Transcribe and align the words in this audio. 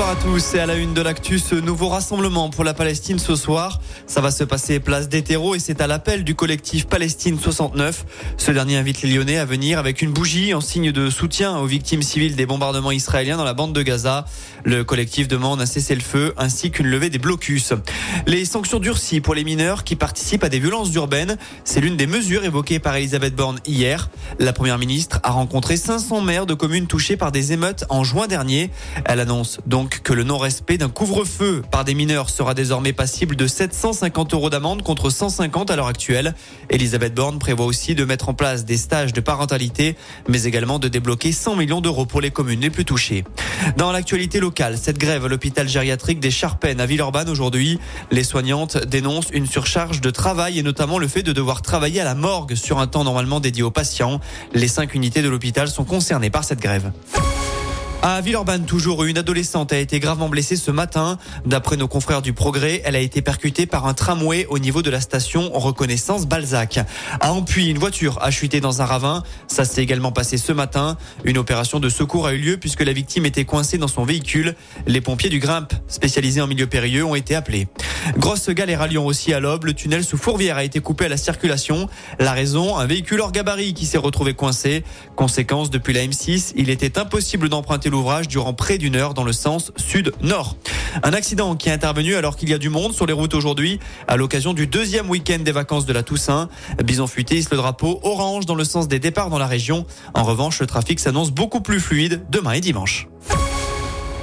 Bonsoir 0.00 0.16
à 0.16 0.22
tous 0.22 0.54
et 0.54 0.60
à 0.60 0.64
la 0.64 0.76
une 0.76 0.94
de 0.94 1.02
l'actu, 1.02 1.38
ce 1.38 1.54
nouveau 1.54 1.90
rassemblement 1.90 2.48
pour 2.48 2.64
la 2.64 2.72
Palestine 2.72 3.18
ce 3.18 3.36
soir. 3.36 3.82
Ça 4.06 4.22
va 4.22 4.30
se 4.30 4.44
passer 4.44 4.80
place 4.80 5.10
des 5.10 5.20
terreaux 5.20 5.54
et 5.54 5.58
c'est 5.58 5.82
à 5.82 5.86
l'appel 5.86 6.24
du 6.24 6.34
collectif 6.34 6.86
Palestine 6.86 7.38
69. 7.38 8.06
Ce 8.38 8.50
dernier 8.50 8.78
invite 8.78 9.02
les 9.02 9.12
Lyonnais 9.12 9.36
à 9.36 9.44
venir 9.44 9.78
avec 9.78 10.00
une 10.00 10.10
bougie 10.10 10.54
en 10.54 10.62
signe 10.62 10.90
de 10.90 11.10
soutien 11.10 11.58
aux 11.58 11.66
victimes 11.66 12.00
civiles 12.00 12.34
des 12.34 12.46
bombardements 12.46 12.92
israéliens 12.92 13.36
dans 13.36 13.44
la 13.44 13.52
bande 13.52 13.74
de 13.74 13.82
Gaza. 13.82 14.24
Le 14.64 14.84
collectif 14.84 15.28
demande 15.28 15.60
un 15.60 15.66
cessez-le-feu 15.66 16.32
ainsi 16.38 16.70
qu'une 16.70 16.86
levée 16.86 17.10
des 17.10 17.18
blocus. 17.18 17.74
Les 18.26 18.46
sanctions 18.46 18.78
durcies 18.78 19.20
pour 19.20 19.34
les 19.34 19.44
mineurs 19.44 19.84
qui 19.84 19.96
participent 19.96 20.44
à 20.44 20.48
des 20.48 20.60
violences 20.60 20.94
urbaines, 20.94 21.36
c'est 21.64 21.82
l'une 21.82 21.98
des 21.98 22.06
mesures 22.06 22.46
évoquées 22.46 22.78
par 22.78 22.96
Elisabeth 22.96 23.34
Borne 23.34 23.60
hier. 23.66 24.08
La 24.38 24.54
première 24.54 24.78
ministre 24.78 25.20
a 25.24 25.30
rencontré 25.30 25.76
500 25.76 26.22
maires 26.22 26.46
de 26.46 26.54
communes 26.54 26.86
touchées 26.86 27.18
par 27.18 27.32
des 27.32 27.52
émeutes 27.52 27.84
en 27.90 28.02
juin 28.02 28.28
dernier. 28.28 28.70
Elle 29.04 29.20
annonce 29.20 29.60
donc 29.66 29.89
que 29.90 30.12
le 30.12 30.24
non-respect 30.24 30.78
d'un 30.78 30.88
couvre-feu 30.88 31.62
par 31.70 31.84
des 31.84 31.94
mineurs 31.94 32.30
sera 32.30 32.54
désormais 32.54 32.92
passible 32.92 33.36
de 33.36 33.46
750 33.46 34.34
euros 34.34 34.50
d'amende 34.50 34.82
contre 34.82 35.10
150 35.10 35.70
à 35.70 35.76
l'heure 35.76 35.86
actuelle. 35.86 36.34
Elisabeth 36.70 37.14
Borne 37.14 37.38
prévoit 37.38 37.66
aussi 37.66 37.94
de 37.94 38.04
mettre 38.04 38.28
en 38.28 38.34
place 38.34 38.64
des 38.64 38.76
stages 38.76 39.12
de 39.12 39.20
parentalité, 39.20 39.96
mais 40.28 40.44
également 40.44 40.78
de 40.78 40.88
débloquer 40.88 41.32
100 41.32 41.56
millions 41.56 41.80
d'euros 41.80 42.06
pour 42.06 42.20
les 42.20 42.30
communes 42.30 42.60
les 42.60 42.70
plus 42.70 42.84
touchées. 42.84 43.24
Dans 43.76 43.92
l'actualité 43.92 44.40
locale, 44.40 44.78
cette 44.78 44.98
grève 44.98 45.24
à 45.24 45.28
l'hôpital 45.28 45.68
gériatrique 45.68 46.20
des 46.20 46.30
Charpennes 46.30 46.80
à 46.80 46.86
Villeurbanne 46.86 47.28
aujourd'hui, 47.28 47.78
les 48.10 48.24
soignantes 48.24 48.78
dénoncent 48.86 49.30
une 49.32 49.46
surcharge 49.46 50.00
de 50.00 50.10
travail 50.10 50.58
et 50.58 50.62
notamment 50.62 50.98
le 50.98 51.08
fait 51.08 51.22
de 51.22 51.32
devoir 51.32 51.62
travailler 51.62 52.00
à 52.00 52.04
la 52.04 52.14
morgue 52.14 52.54
sur 52.54 52.78
un 52.78 52.86
temps 52.86 53.04
normalement 53.04 53.40
dédié 53.40 53.62
aux 53.62 53.70
patients. 53.70 54.20
Les 54.54 54.68
cinq 54.68 54.94
unités 54.94 55.22
de 55.22 55.28
l'hôpital 55.28 55.68
sont 55.68 55.84
concernées 55.84 56.30
par 56.30 56.44
cette 56.44 56.60
grève. 56.60 56.92
À 58.02 58.22
Villeurbanne, 58.22 58.64
toujours, 58.64 59.04
une 59.04 59.18
adolescente 59.18 59.74
a 59.74 59.78
été 59.78 60.00
gravement 60.00 60.30
blessée 60.30 60.56
ce 60.56 60.70
matin. 60.70 61.18
D'après 61.44 61.76
nos 61.76 61.86
confrères 61.86 62.22
du 62.22 62.32
Progrès, 62.32 62.80
elle 62.86 62.96
a 62.96 62.98
été 62.98 63.20
percutée 63.20 63.66
par 63.66 63.86
un 63.86 63.92
tramway 63.92 64.46
au 64.48 64.58
niveau 64.58 64.80
de 64.80 64.88
la 64.88 65.02
station 65.02 65.50
Reconnaissance 65.52 66.26
Balzac. 66.26 66.80
À 67.20 67.34
Ampuy, 67.34 67.68
une 67.68 67.76
voiture 67.76 68.18
a 68.22 68.30
chuté 68.30 68.60
dans 68.60 68.80
un 68.80 68.86
ravin. 68.86 69.22
Ça 69.48 69.66
s'est 69.66 69.82
également 69.82 70.12
passé 70.12 70.38
ce 70.38 70.50
matin. 70.52 70.96
Une 71.24 71.36
opération 71.36 71.78
de 71.78 71.90
secours 71.90 72.26
a 72.26 72.32
eu 72.32 72.38
lieu 72.38 72.56
puisque 72.56 72.80
la 72.80 72.94
victime 72.94 73.26
était 73.26 73.44
coincée 73.44 73.76
dans 73.76 73.86
son 73.86 74.04
véhicule. 74.04 74.54
Les 74.86 75.02
pompiers 75.02 75.28
du 75.28 75.38
Grimpe, 75.38 75.74
spécialisés 75.86 76.40
en 76.40 76.46
milieu 76.46 76.66
périlleux, 76.66 77.04
ont 77.04 77.16
été 77.16 77.34
appelés. 77.34 77.68
Grosse 78.16 78.48
galère 78.48 78.80
à 78.80 78.88
aussi 78.98 79.34
à 79.34 79.40
l'Aube. 79.40 79.66
Le 79.66 79.74
tunnel 79.74 80.04
sous 80.04 80.16
Fourvière 80.16 80.56
a 80.56 80.64
été 80.64 80.80
coupé 80.80 81.04
à 81.04 81.08
la 81.08 81.18
circulation. 81.18 81.86
La 82.18 82.32
raison, 82.32 82.78
un 82.78 82.86
véhicule 82.86 83.20
hors 83.20 83.30
gabarit 83.30 83.74
qui 83.74 83.84
s'est 83.84 83.98
retrouvé 83.98 84.32
coincé. 84.32 84.84
Conséquence, 85.16 85.68
depuis 85.68 85.92
la 85.92 86.00
M6, 86.00 86.52
il 86.56 86.70
était 86.70 86.98
impossible 86.98 87.50
d'emprunter 87.50 87.89
l'ouvrage 87.90 88.28
durant 88.28 88.54
près 88.54 88.78
d'une 88.78 88.96
heure 88.96 89.14
dans 89.14 89.24
le 89.24 89.32
sens 89.32 89.72
sud-nord. 89.76 90.56
Un 91.02 91.12
accident 91.12 91.56
qui 91.56 91.68
est 91.68 91.72
intervenu 91.72 92.14
alors 92.14 92.36
qu'il 92.36 92.48
y 92.48 92.54
a 92.54 92.58
du 92.58 92.68
monde 92.68 92.92
sur 92.92 93.06
les 93.06 93.12
routes 93.12 93.34
aujourd'hui 93.34 93.78
à 94.08 94.16
l'occasion 94.16 94.52
du 94.52 94.66
deuxième 94.66 95.10
week-end 95.10 95.38
des 95.40 95.52
vacances 95.52 95.86
de 95.86 95.92
la 95.92 96.02
Toussaint. 96.02 96.48
Bison 96.84 97.06
hisse 97.30 97.50
le 97.50 97.56
drapeau 97.56 98.00
orange 98.02 98.46
dans 98.46 98.54
le 98.54 98.64
sens 98.64 98.88
des 98.88 98.98
départs 98.98 99.30
dans 99.30 99.38
la 99.38 99.46
région. 99.46 99.86
En 100.14 100.24
revanche, 100.24 100.60
le 100.60 100.66
trafic 100.66 101.00
s'annonce 101.00 101.30
beaucoup 101.30 101.60
plus 101.60 101.80
fluide 101.80 102.22
demain 102.30 102.52
et 102.52 102.60
dimanche. 102.60 103.08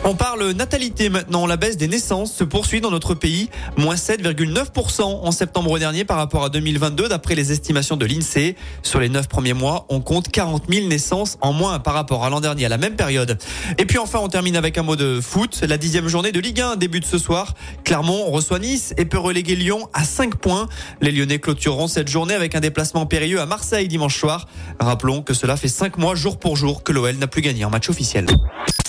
On 0.09 0.15
parle 0.15 0.51
natalité 0.51 1.09
maintenant. 1.09 1.45
La 1.47 1.57
baisse 1.57 1.75
des 1.75 1.89
naissances 1.89 2.33
se 2.33 2.45
poursuit 2.45 2.79
dans 2.79 2.91
notre 2.91 3.13
pays. 3.13 3.49
Moins 3.75 3.95
7,9% 3.95 5.01
en 5.01 5.31
septembre 5.33 5.77
dernier 5.79 6.05
par 6.05 6.15
rapport 6.15 6.45
à 6.45 6.49
2022 6.49 7.09
d'après 7.09 7.35
les 7.35 7.51
estimations 7.51 7.97
de 7.97 8.05
l'INSEE. 8.05 8.55
Sur 8.83 9.01
les 9.01 9.09
9 9.09 9.27
premiers 9.27 9.51
mois, 9.51 9.85
on 9.89 9.99
compte 9.99 10.29
40 10.29 10.63
000 10.69 10.87
naissances 10.87 11.37
en 11.41 11.51
moins 11.51 11.79
par 11.79 11.93
rapport 11.93 12.23
à 12.23 12.29
l'an 12.29 12.39
dernier 12.39 12.67
à 12.67 12.69
la 12.69 12.77
même 12.77 12.95
période. 12.95 13.37
Et 13.77 13.85
puis 13.85 13.97
enfin, 13.97 14.19
on 14.21 14.29
termine 14.29 14.55
avec 14.55 14.77
un 14.77 14.83
mot 14.83 14.95
de 14.95 15.19
foot. 15.19 15.59
La 15.67 15.77
dixième 15.77 16.07
journée 16.07 16.31
de 16.31 16.39
Ligue 16.39 16.61
1 16.61 16.77
débute 16.77 17.05
ce 17.05 17.17
soir. 17.17 17.53
Clermont 17.83 18.31
reçoit 18.31 18.59
Nice 18.59 18.93
et 18.95 19.03
peut 19.03 19.19
reléguer 19.19 19.57
Lyon 19.57 19.89
à 19.91 20.05
5 20.05 20.35
points. 20.35 20.69
Les 21.01 21.11
Lyonnais 21.11 21.39
clôtureront 21.39 21.89
cette 21.89 22.07
journée 22.07 22.33
avec 22.33 22.55
un 22.55 22.61
déplacement 22.61 23.05
périlleux 23.07 23.41
à 23.41 23.45
Marseille 23.45 23.89
dimanche 23.89 24.17
soir. 24.17 24.47
Rappelons 24.79 25.21
que 25.21 25.33
cela 25.33 25.57
fait 25.57 25.67
5 25.67 25.97
mois 25.97 26.15
jour 26.15 26.39
pour 26.39 26.55
jour 26.55 26.83
que 26.83 26.93
l'OL 26.93 27.17
n'a 27.17 27.27
plus 27.27 27.41
gagné 27.41 27.65
en 27.65 27.69
match 27.69 27.89
officiel. 27.89 28.25